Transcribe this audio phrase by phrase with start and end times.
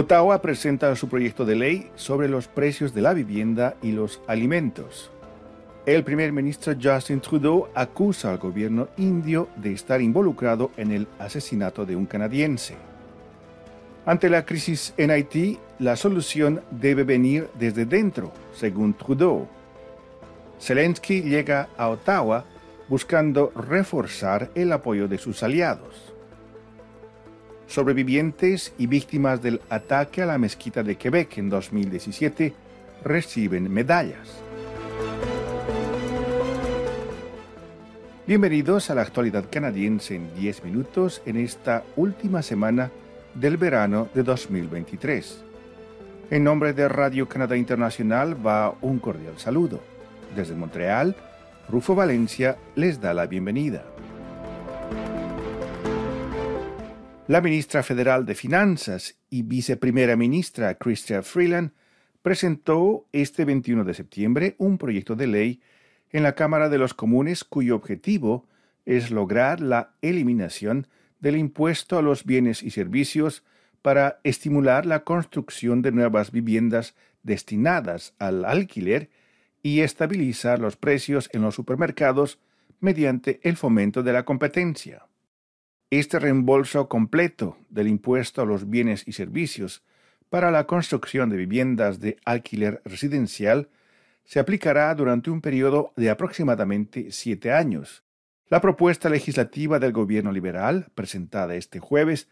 [0.00, 5.10] Ottawa presenta su proyecto de ley sobre los precios de la vivienda y los alimentos.
[5.84, 11.84] El primer ministro Justin Trudeau acusa al gobierno indio de estar involucrado en el asesinato
[11.84, 12.76] de un canadiense.
[14.06, 19.48] Ante la crisis en Haití, la solución debe venir desde dentro, según Trudeau.
[20.58, 22.46] Zelensky llega a Ottawa
[22.88, 26.09] buscando reforzar el apoyo de sus aliados.
[27.70, 32.52] Sobrevivientes y víctimas del ataque a la mezquita de Quebec en 2017
[33.04, 34.42] reciben medallas.
[38.26, 42.90] Bienvenidos a la actualidad canadiense en 10 minutos en esta última semana
[43.34, 45.44] del verano de 2023.
[46.32, 49.80] En nombre de Radio Canadá Internacional va un cordial saludo.
[50.34, 51.14] Desde Montreal,
[51.68, 53.84] Rufo Valencia les da la bienvenida.
[57.30, 61.70] La ministra federal de Finanzas y viceprimera ministra Chrystia Freeland
[62.22, 65.60] presentó este 21 de septiembre un proyecto de ley
[66.10, 68.48] en la Cámara de los Comunes cuyo objetivo
[68.84, 70.88] es lograr la eliminación
[71.20, 73.44] del impuesto a los bienes y servicios
[73.80, 79.08] para estimular la construcción de nuevas viviendas destinadas al alquiler
[79.62, 82.40] y estabilizar los precios en los supermercados
[82.80, 85.04] mediante el fomento de la competencia.
[85.90, 89.82] Este reembolso completo del impuesto a los bienes y servicios
[90.28, 93.70] para la construcción de viviendas de alquiler residencial
[94.24, 98.04] se aplicará durante un periodo de aproximadamente siete años.
[98.46, 102.28] La propuesta legislativa del gobierno liberal, presentada este jueves,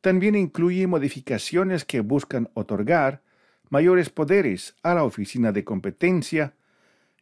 [0.00, 3.22] también incluye modificaciones que buscan otorgar
[3.70, 6.54] mayores poderes a la Oficina de Competencia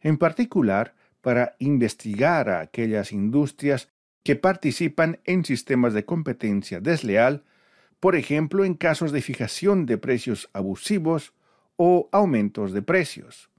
[0.01, 3.89] en particular para investigar a aquellas industrias
[4.23, 7.43] que participan en sistemas de competencia desleal,
[7.99, 11.33] por ejemplo en casos de fijación de precios abusivos
[11.75, 13.49] o aumentos de precios.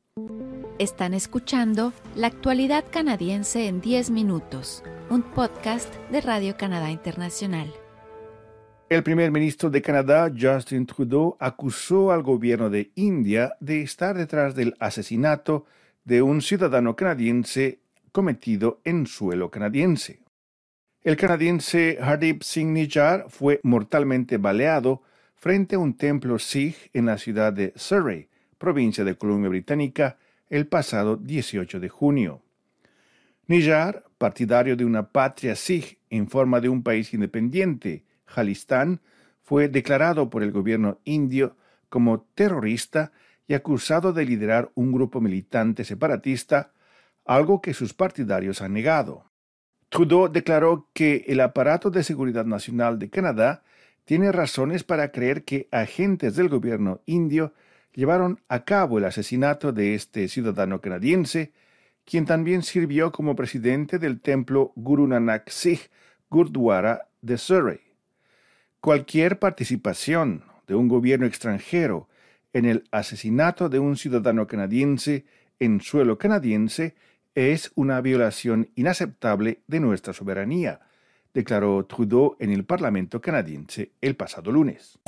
[0.79, 7.73] Están escuchando La actualidad canadiense en 10 minutos, un podcast de Radio Canadá Internacional.
[8.89, 14.55] El primer ministro de Canadá, Justin Trudeau, acusó al gobierno de India de estar detrás
[14.55, 15.65] del asesinato
[16.05, 17.79] de un ciudadano canadiense
[18.11, 20.21] cometido en suelo canadiense.
[21.03, 25.01] El canadiense Hardeep Singh Nijjar fue mortalmente baleado
[25.35, 28.29] frente a un templo Sikh en la ciudad de Surrey,
[28.59, 30.19] provincia de Columbia Británica,
[30.51, 32.43] el pasado 18 de junio.
[33.47, 39.01] Nijjar, partidario de una patria Sikh en forma de un país independiente, Jalistán,
[39.41, 41.57] fue declarado por el gobierno indio
[41.89, 43.11] como terrorista
[43.49, 46.73] y acusado de liderar un grupo militante separatista,
[47.25, 49.30] algo que sus partidarios han negado.
[49.91, 53.65] Trudeau declaró que el aparato de seguridad nacional de Canadá
[54.05, 57.53] tiene razones para creer que agentes del gobierno indio
[57.93, 61.53] llevaron a cabo el asesinato de este ciudadano canadiense,
[62.05, 65.91] quien también sirvió como presidente del templo Guru Nanak Sikh
[66.31, 67.81] Gurdwara de Surrey.
[68.81, 72.09] Cualquier participación de un gobierno extranjero
[72.53, 75.25] en el asesinato de un ciudadano canadiense
[75.59, 76.95] en suelo canadiense
[77.35, 80.81] es una violación inaceptable de nuestra soberanía,
[81.33, 84.99] declaró Trudeau en el Parlamento canadiense el pasado lunes.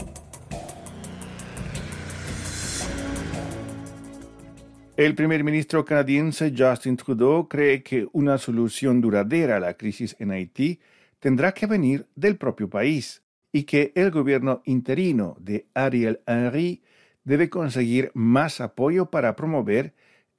[4.96, 10.30] El primer ministro canadiense Justin Trudeau cree que una solución duradera a la crisis en
[10.30, 10.80] Haití
[11.18, 13.22] tendrá que venir del propio país
[13.52, 16.82] y que el gobierno interino de Ariel Henry
[17.24, 19.94] debe conseguir más apoyo para promover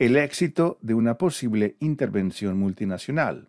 [0.06, 3.48] el éxito de una posible intervención multinacional.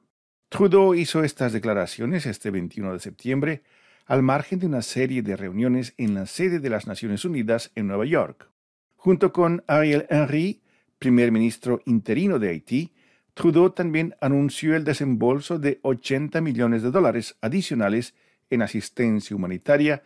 [0.51, 3.63] Trudeau hizo estas declaraciones este 21 de septiembre
[4.07, 7.89] al margen de una serie de reuniones en la sede de las Naciones Unidas en
[7.89, 8.49] Nueva York.
[8.95, 10.63] Junto con Ariel Henry,
[11.01, 12.93] primer ministro interino de Haití,
[13.35, 18.15] Trudeau también anunció el desembolso de 80 millones de dólares adicionales
[18.49, 20.05] en asistencia humanitaria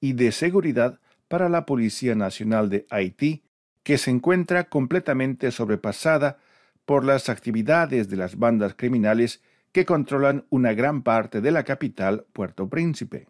[0.00, 3.42] y de seguridad para la Policía Nacional de Haití,
[3.88, 6.36] que se encuentra completamente sobrepasada
[6.84, 9.40] por las actividades de las bandas criminales
[9.72, 13.28] que controlan una gran parte de la capital, Puerto Príncipe.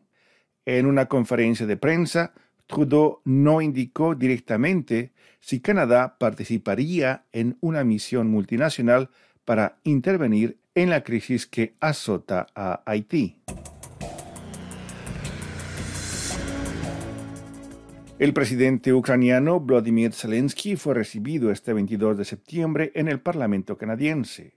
[0.66, 2.32] En una conferencia de prensa,
[2.66, 9.10] Trudeau no indicó directamente si Canadá participaría en una misión multinacional
[9.44, 13.36] para intervenir en la crisis que azota a Haití.
[18.18, 24.56] El presidente ucraniano Vladimir Zelensky fue recibido este 22 de septiembre en el Parlamento canadiense.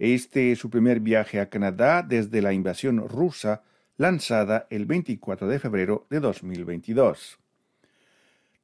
[0.00, 3.62] Este es su primer viaje a Canadá desde la invasión rusa
[3.98, 7.38] lanzada el 24 de febrero de 2022.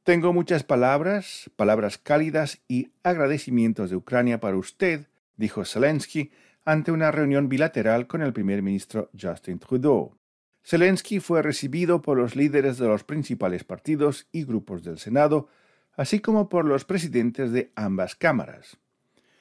[0.02, 5.06] Tengo muchas palabras, palabras cálidas y agradecimientos de Ucrania para usted,
[5.37, 6.32] dijo Zelensky
[6.64, 10.16] ante una reunión bilateral con el primer ministro Justin Trudeau.
[10.64, 15.49] Zelensky fue recibido por los líderes de los principales partidos y grupos del Senado,
[15.94, 18.78] así como por los presidentes de ambas cámaras.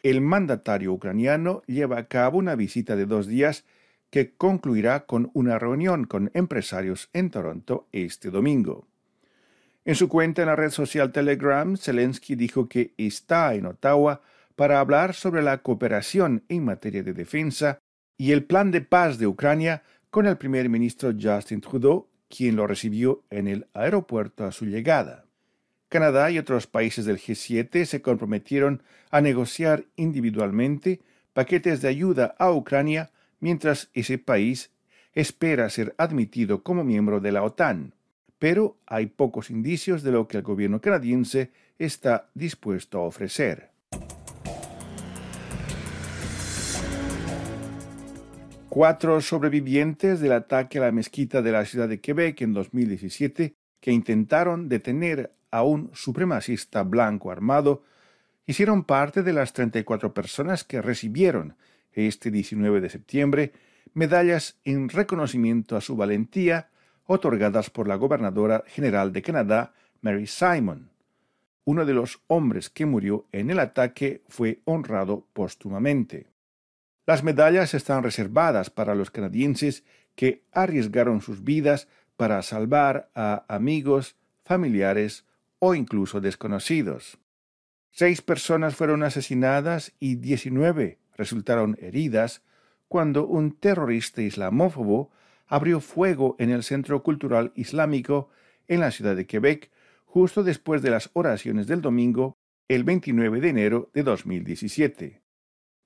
[0.03, 3.63] El mandatario ucraniano lleva a cabo una visita de dos días
[4.09, 8.85] que concluirá con una reunión con empresarios en Toronto este domingo.
[9.85, 14.21] En su cuenta en la red social Telegram, Zelensky dijo que está en Ottawa
[14.55, 17.79] para hablar sobre la cooperación en materia de defensa
[18.17, 22.67] y el plan de paz de Ucrania con el primer ministro Justin Trudeau, quien lo
[22.67, 25.25] recibió en el aeropuerto a su llegada.
[25.89, 31.01] Canadá y otros países del G7 se comprometieron a negociar individualmente
[31.33, 34.69] paquetes de ayuda a Ucrania mientras ese país
[35.13, 37.95] espera ser admitido como miembro de la OTAN.
[38.37, 41.49] Pero hay pocos indicios de lo que el gobierno canadiense
[41.79, 43.72] está dispuesto a ofrecer.
[48.73, 53.91] Cuatro sobrevivientes del ataque a la mezquita de la ciudad de Quebec en 2017 que
[53.91, 57.83] intentaron detener a un supremacista blanco armado
[58.47, 61.55] hicieron parte de las 34 personas que recibieron
[61.91, 63.53] este 19 de septiembre
[63.93, 66.71] medallas en reconocimiento a su valentía
[67.05, 70.89] otorgadas por la gobernadora general de Canadá, Mary Simon.
[71.63, 76.32] Uno de los hombres que murió en el ataque fue honrado póstumamente.
[77.05, 79.83] Las medallas están reservadas para los canadienses
[80.15, 84.15] que arriesgaron sus vidas para salvar a amigos,
[84.45, 85.25] familiares
[85.59, 87.17] o incluso desconocidos.
[87.91, 92.41] Seis personas fueron asesinadas y diecinueve resultaron heridas
[92.87, 95.11] cuando un terrorista islamófobo
[95.47, 98.29] abrió fuego en el Centro Cultural Islámico
[98.67, 99.71] en la ciudad de Quebec
[100.05, 105.22] justo después de las oraciones del domingo, el 29 de enero de 2017.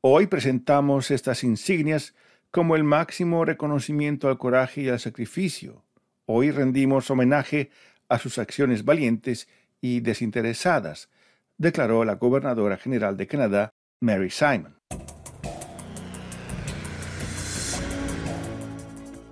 [0.01, 2.13] Hoy presentamos estas insignias
[2.51, 5.83] como el máximo reconocimiento al coraje y al sacrificio.
[6.27, 7.71] Hoy rendimos homenaje
[8.07, 9.49] a sus acciones valientes
[9.81, 11.09] y desinteresadas,
[11.57, 14.77] declaró la gobernadora general de Canadá, Mary Simon.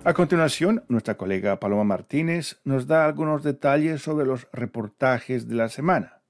[0.02, 5.68] A continuación, nuestra colega Paloma Martínez nos da algunos detalles sobre los reportajes de la
[5.68, 6.22] semana.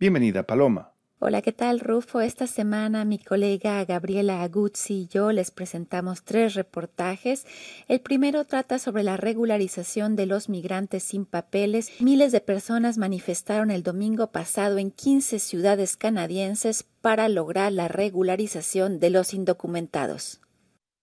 [0.00, 0.95] Bienvenida, Paloma.
[1.18, 2.20] Hola, ¿qué tal, Rufo?
[2.20, 7.46] Esta semana mi colega Gabriela Aguzzi y yo les presentamos tres reportajes.
[7.88, 11.90] El primero trata sobre la regularización de los migrantes sin papeles.
[12.02, 19.00] Miles de personas manifestaron el domingo pasado en 15 ciudades canadienses para lograr la regularización
[19.00, 20.42] de los indocumentados.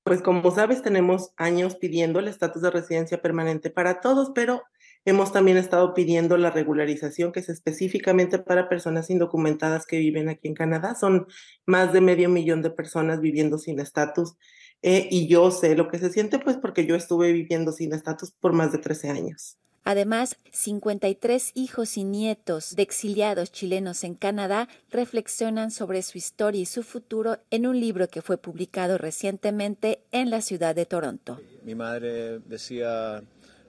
[0.04, 4.62] Pues como sabes, tenemos años pidiendo el estatus de residencia permanente para todos, pero
[5.06, 10.48] Hemos también estado pidiendo la regularización, que es específicamente para personas indocumentadas que viven aquí
[10.48, 10.96] en Canadá.
[10.96, 11.28] Son
[11.66, 14.36] más de medio millón de personas viviendo sin estatus.
[14.82, 18.32] Eh, y yo sé lo que se siente, pues porque yo estuve viviendo sin estatus
[18.32, 19.58] por más de 13 años.
[19.86, 26.66] Además, 53 hijos y nietos de exiliados chilenos en Canadá reflexionan sobre su historia y
[26.66, 31.42] su futuro en un libro que fue publicado recientemente en la ciudad de Toronto.
[31.66, 33.22] Mi madre decía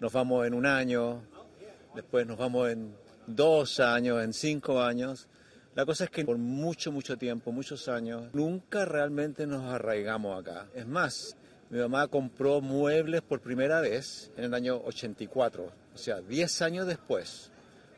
[0.04, 1.22] nos vamos en un año,
[1.94, 2.94] después nos vamos en
[3.26, 5.28] dos años, en cinco años.
[5.74, 10.66] La cosa es que por mucho, mucho tiempo, muchos años, nunca realmente nos arraigamos acá.
[10.74, 11.38] Es más,
[11.70, 16.86] mi mamá compró muebles por primera vez en el año 84, o sea, 10 años
[16.86, 17.50] después.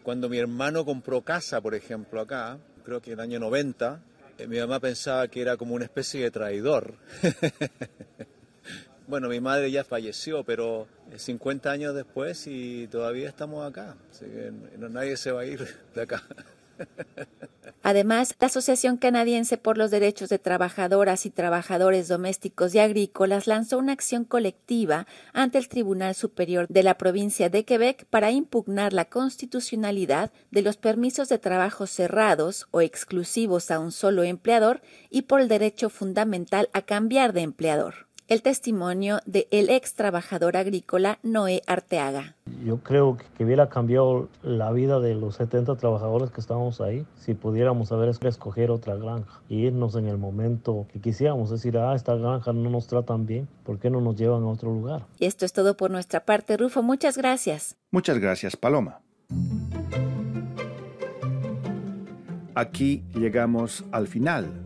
[0.05, 4.01] Cuando mi hermano compró casa, por ejemplo, acá, creo que en el año 90,
[4.39, 6.95] eh, mi mamá pensaba que era como una especie de traidor.
[9.09, 13.97] Bueno, mi madre ya falleció, pero 50 años después y todavía estamos acá.
[14.11, 16.25] Así que nadie se va a ir de acá.
[17.85, 23.79] Además, la Asociación Canadiense por los Derechos de Trabajadoras y Trabajadores Domésticos y Agrícolas lanzó
[23.79, 29.05] una acción colectiva ante el Tribunal Superior de la provincia de Quebec para impugnar la
[29.05, 35.41] constitucionalidad de los permisos de trabajo cerrados o exclusivos a un solo empleador y por
[35.41, 41.63] el derecho fundamental a cambiar de empleador el testimonio de el ex trabajador agrícola Noé
[41.67, 42.35] Arteaga.
[42.65, 47.35] Yo creo que hubiera cambiado la vida de los 70 trabajadores que estábamos ahí si
[47.35, 52.17] pudiéramos saber escoger otra granja y irnos en el momento que quisiéramos decir, ah, esta
[52.17, 55.07] granja no nos tratan bien, ¿por qué no nos llevan a otro lugar?
[55.19, 56.83] Y esto es todo por nuestra parte, Rufo.
[56.83, 57.77] Muchas gracias.
[57.91, 59.01] Muchas gracias, Paloma.
[62.55, 64.66] Aquí llegamos al final